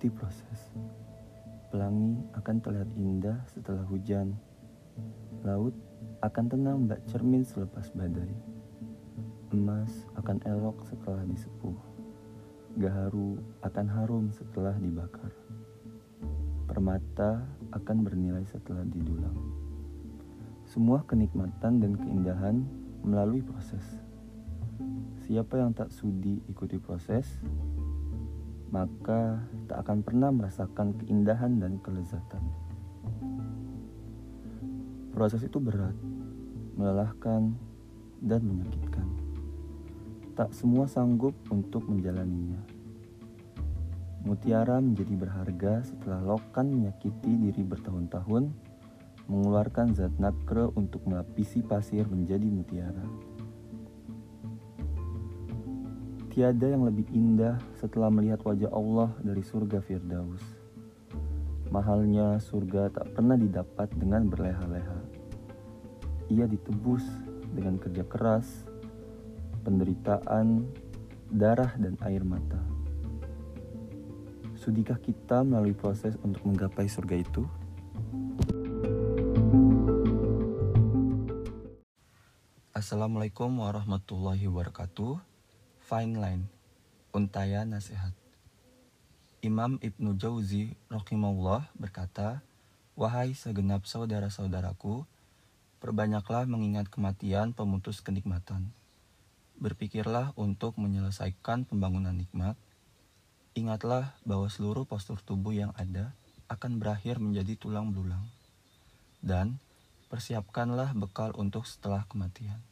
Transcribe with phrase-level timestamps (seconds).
[0.00, 0.60] Ikuti proses.
[1.68, 4.32] Pelangi akan terlihat indah setelah hujan.
[5.44, 5.76] Laut
[6.24, 8.32] akan tenang bak cermin selepas badai.
[9.52, 11.76] Emas akan elok setelah disepuh.
[12.80, 15.36] Gaharu akan harum setelah dibakar.
[16.64, 19.36] Permata akan bernilai setelah didulang.
[20.64, 22.64] Semua kenikmatan dan keindahan
[23.04, 23.84] melalui proses.
[25.28, 27.28] Siapa yang tak sudi ikuti proses,
[28.70, 32.42] maka tak akan pernah merasakan keindahan dan kelezatan.
[35.10, 35.94] Proses itu berat,
[36.78, 37.54] melelahkan,
[38.22, 39.06] dan menyakitkan.
[40.38, 42.62] Tak semua sanggup untuk menjalaninya.
[44.20, 48.52] Mutiara menjadi berharga setelah lokan menyakiti diri bertahun-tahun,
[49.26, 53.29] mengeluarkan zat nakre untuk melapisi pasir menjadi mutiara.
[56.30, 60.38] Tiada yang lebih indah setelah melihat wajah Allah dari surga Firdaus.
[61.74, 64.98] Mahalnya surga tak pernah didapat dengan berleha-leha.
[66.30, 67.02] Ia ditebus
[67.50, 68.46] dengan kerja keras,
[69.66, 70.70] penderitaan,
[71.34, 72.62] darah dan air mata.
[74.54, 77.42] Sudikah kita melalui proses untuk menggapai surga itu?
[82.70, 85.29] Assalamualaikum warahmatullahi wabarakatuh.
[85.90, 86.46] Fine Line,
[87.10, 88.14] Untaya Nasihat.
[89.42, 92.46] Imam Ibnu Jauzi rahimahullah berkata,
[92.94, 95.02] Wahai segenap saudara-saudaraku,
[95.82, 98.70] perbanyaklah mengingat kematian pemutus kenikmatan.
[99.58, 102.54] Berpikirlah untuk menyelesaikan pembangunan nikmat.
[103.58, 106.14] Ingatlah bahwa seluruh postur tubuh yang ada
[106.46, 108.30] akan berakhir menjadi tulang belulang.
[109.18, 109.58] Dan
[110.06, 112.62] persiapkanlah bekal untuk setelah kematian.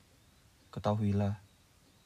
[0.70, 1.47] Ketahuilah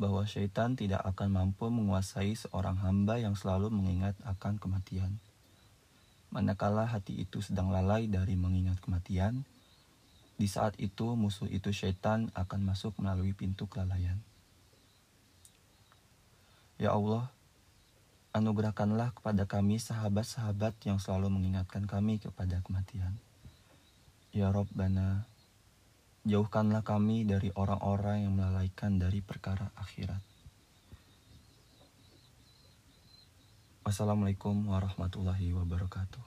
[0.03, 5.23] bahwa syaitan tidak akan mampu menguasai seorang hamba yang selalu mengingat akan kematian.
[6.35, 9.47] Manakala hati itu sedang lalai dari mengingat kematian,
[10.35, 14.19] di saat itu musuh itu syaitan akan masuk melalui pintu kelalaian.
[16.83, 17.31] Ya Allah,
[18.35, 23.15] anugerahkanlah kepada kami sahabat-sahabat yang selalu mengingatkan kami kepada kematian.
[24.35, 25.31] Ya Rabbana,
[26.23, 30.23] Jauhkanlah kami dari orang-orang yang melalaikan dari perkara akhirat.
[33.83, 36.23] Wassalamualaikum warahmatullahi wabarakatuh.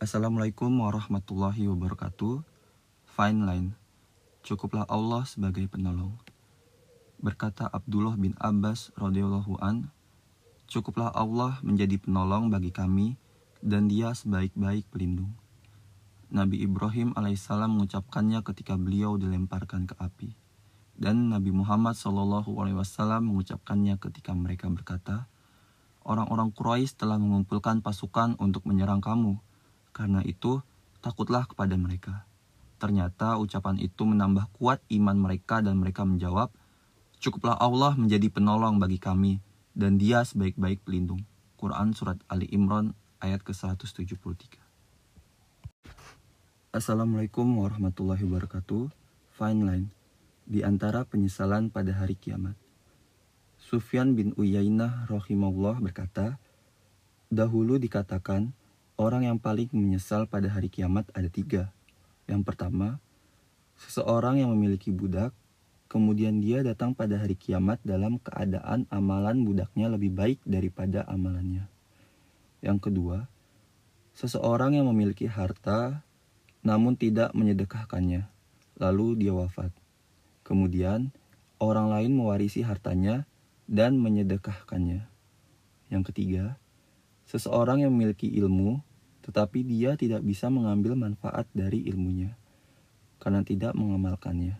[0.00, 2.40] Assalamualaikum warahmatullahi wabarakatuh.
[3.12, 3.68] Fine line.
[4.40, 6.16] Cukuplah Allah sebagai penolong.
[7.20, 9.92] Berkata Abdullah bin Abbas radhiyallahu an,
[10.72, 13.20] cukuplah Allah menjadi penolong bagi kami
[13.60, 15.36] dan dia sebaik-baik pelindung.
[16.26, 20.34] Nabi Ibrahim alaihissalam mengucapkannya ketika beliau dilemparkan ke api.
[20.98, 25.30] Dan Nabi Muhammad Shallallahu alaihi wasallam mengucapkannya ketika mereka berkata,
[26.02, 29.38] Orang-orang Quraisy telah mengumpulkan pasukan untuk menyerang kamu.
[29.94, 30.62] Karena itu,
[30.98, 32.26] takutlah kepada mereka.
[32.82, 36.50] Ternyata ucapan itu menambah kuat iman mereka dan mereka menjawab,
[37.22, 39.38] Cukuplah Allah menjadi penolong bagi kami
[39.78, 41.22] dan dia sebaik-baik pelindung.
[41.56, 42.92] Quran Surat Ali Imran
[43.24, 44.65] ayat ke-173
[46.76, 48.92] Assalamualaikum warahmatullahi wabarakatuh.
[49.40, 49.88] Fine line.
[50.44, 52.52] Di antara penyesalan pada hari kiamat.
[53.56, 56.36] Sufyan bin Uyainah rahimahullah berkata,
[57.32, 58.52] Dahulu dikatakan,
[59.00, 61.72] orang yang paling menyesal pada hari kiamat ada tiga.
[62.28, 63.00] Yang pertama,
[63.80, 65.32] seseorang yang memiliki budak,
[65.88, 71.72] kemudian dia datang pada hari kiamat dalam keadaan amalan budaknya lebih baik daripada amalannya.
[72.60, 73.32] Yang kedua,
[74.12, 76.04] seseorang yang memiliki harta,
[76.66, 78.26] namun tidak menyedekahkannya.
[78.82, 79.70] Lalu dia wafat.
[80.42, 81.14] Kemudian
[81.62, 83.22] orang lain mewarisi hartanya
[83.70, 85.06] dan menyedekahkannya.
[85.86, 86.58] Yang ketiga,
[87.30, 88.82] seseorang yang memiliki ilmu
[89.22, 92.34] tetapi dia tidak bisa mengambil manfaat dari ilmunya
[93.18, 94.58] karena tidak mengamalkannya.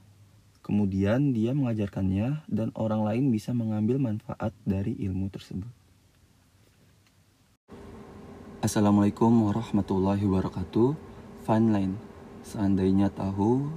[0.62, 5.70] Kemudian dia mengajarkannya dan orang lain bisa mengambil manfaat dari ilmu tersebut.
[8.58, 11.15] Assalamualaikum warahmatullahi wabarakatuh.
[11.46, 11.94] Fun line.
[12.42, 13.70] Seandainya tahu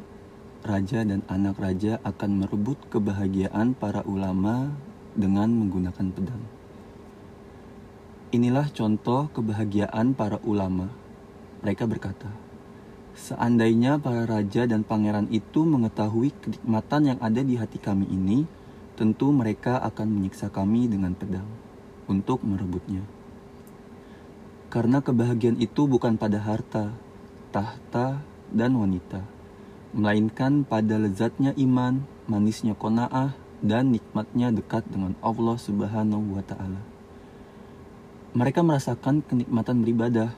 [0.66, 4.74] raja dan anak raja akan merebut kebahagiaan para ulama
[5.14, 6.42] dengan menggunakan pedang.
[8.34, 10.90] Inilah contoh kebahagiaan para ulama.
[11.62, 12.34] Mereka berkata,
[13.14, 18.50] Seandainya para raja dan pangeran itu mengetahui kenikmatan yang ada di hati kami ini,
[18.98, 21.46] tentu mereka akan menyiksa kami dengan pedang
[22.10, 23.06] untuk merebutnya.
[24.74, 27.09] Karena kebahagiaan itu bukan pada harta,
[27.50, 29.22] tahta, dan wanita,
[29.94, 36.82] melainkan pada lezatnya iman, manisnya kona'ah, dan nikmatnya dekat dengan Allah Subhanahu wa Ta'ala.
[38.38, 40.32] Mereka merasakan kenikmatan beribadah,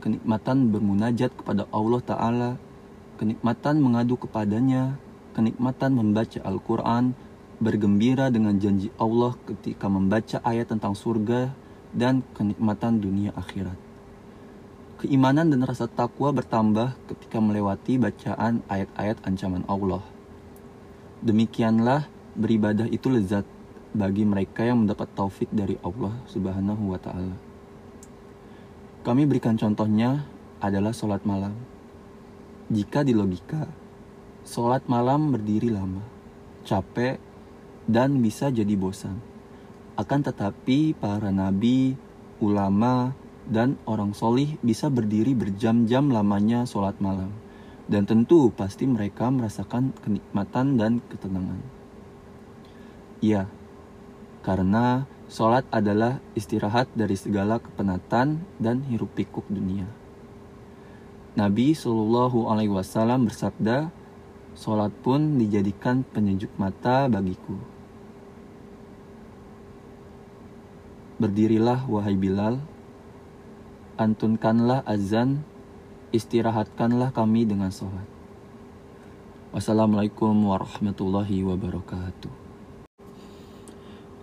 [0.00, 2.50] kenikmatan bermunajat kepada Allah Ta'ala,
[3.18, 4.96] kenikmatan mengadu kepadanya,
[5.34, 7.12] kenikmatan membaca Al-Quran,
[7.56, 11.52] bergembira dengan janji Allah ketika membaca ayat tentang surga,
[11.96, 13.85] dan kenikmatan dunia akhirat.
[15.06, 20.02] Keimanan dan rasa takwa bertambah ketika melewati bacaan ayat-ayat ancaman Allah.
[21.22, 23.46] Demikianlah beribadah itu lezat
[23.94, 27.38] bagi mereka yang mendapat taufik dari Allah Subhanahu wa taala.
[29.06, 30.26] Kami berikan contohnya
[30.58, 31.54] adalah sholat malam.
[32.74, 33.62] Jika di logika,
[34.42, 36.02] sholat malam berdiri lama,
[36.66, 37.22] capek,
[37.86, 39.22] dan bisa jadi bosan.
[39.94, 41.94] Akan tetapi para nabi,
[42.42, 43.14] ulama,
[43.46, 47.30] dan orang solih bisa berdiri berjam-jam lamanya sholat malam.
[47.86, 51.62] Dan tentu pasti mereka merasakan kenikmatan dan ketenangan.
[53.22, 53.46] Iya,
[54.42, 59.82] karena Sholat adalah istirahat dari segala kepenatan dan hiruk pikuk dunia.
[61.34, 63.90] Nabi Shallallahu Alaihi Wasallam bersabda,
[64.54, 67.58] "Sholat pun dijadikan penyejuk mata bagiku."
[71.18, 72.62] Berdirilah wahai Bilal,
[73.96, 75.40] antunkanlah azan,
[76.12, 78.04] istirahatkanlah kami dengan sholat.
[79.56, 82.32] Wassalamualaikum warahmatullahi wabarakatuh.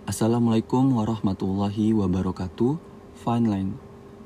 [0.06, 2.78] Assalamualaikum warahmatullahi wabarakatuh.
[3.18, 3.72] Fine line.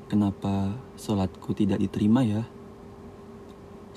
[0.05, 2.45] Kenapa sholatku tidak diterima ya?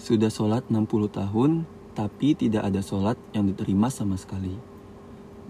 [0.00, 4.56] Sudah sholat 60 tahun, tapi tidak ada sholat yang diterima sama sekali.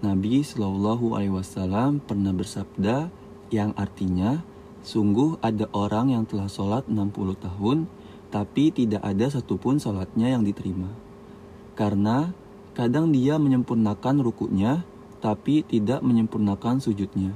[0.03, 3.07] Nabi Shallallahu Alaihi Wasallam pernah bersabda
[3.55, 4.43] yang artinya,
[4.83, 7.87] sungguh ada orang yang telah sholat 60 tahun,
[8.29, 10.91] tapi tidak ada satupun sholatnya yang diterima.
[11.73, 12.35] Karena
[12.77, 14.83] kadang dia menyempurnakan rukunya,
[15.23, 17.31] tapi tidak menyempurnakan sujudnya.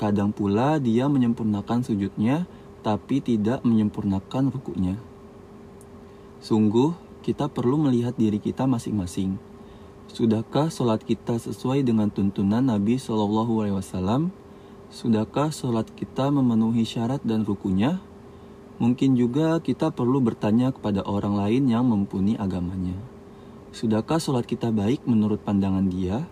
[0.00, 2.48] Kadang pula dia menyempurnakan sujudnya,
[2.80, 4.96] tapi tidak menyempurnakan rukunya.
[6.38, 9.36] Sungguh, kita perlu melihat diri kita masing-masing.
[10.08, 14.32] Sudahkah sholat kita sesuai dengan tuntunan Nabi Shallallahu Alaihi Wasallam?
[14.88, 18.00] Sudahkah sholat kita memenuhi syarat dan rukunya?
[18.80, 22.96] Mungkin juga kita perlu bertanya kepada orang lain yang mumpuni agamanya.
[23.68, 26.24] Sudahkah sholat kita baik menurut pandangan dia?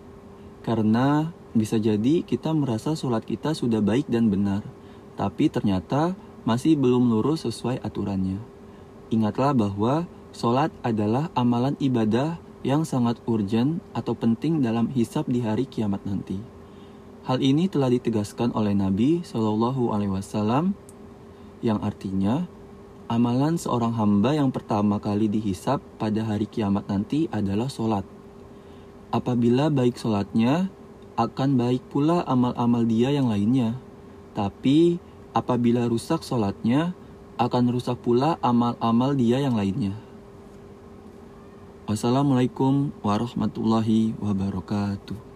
[0.65, 4.65] Karena bisa jadi kita merasa sholat kita sudah baik dan benar,
[5.13, 8.41] tapi ternyata masih belum lurus sesuai aturannya.
[9.13, 15.69] Ingatlah bahwa sholat adalah amalan ibadah yang sangat urgent atau penting dalam hisap di hari
[15.69, 16.56] kiamat nanti.
[17.27, 20.71] Hal ini telah ditegaskan oleh Nabi Shallallahu Alaihi Wasallam,
[21.59, 22.47] yang artinya
[23.11, 28.07] amalan seorang hamba yang pertama kali dihisap pada hari kiamat nanti adalah sholat.
[29.11, 30.71] Apabila baik sholatnya,
[31.19, 33.75] akan baik pula amal-amal dia yang lainnya.
[34.31, 34.95] Tapi
[35.35, 36.95] apabila rusak sholatnya,
[37.35, 39.99] akan rusak pula amal-amal dia yang lainnya.
[41.91, 45.26] Wassalamualaikum warahmatullahi wabarakatuh.